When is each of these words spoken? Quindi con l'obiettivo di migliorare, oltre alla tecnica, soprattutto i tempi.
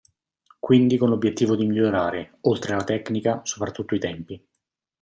Quindi 0.57 0.97
con 0.97 1.09
l'obiettivo 1.09 1.55
di 1.55 1.67
migliorare, 1.67 2.37
oltre 2.41 2.73
alla 2.73 2.83
tecnica, 2.83 3.41
soprattutto 3.43 3.93
i 3.93 3.99
tempi. 3.99 4.43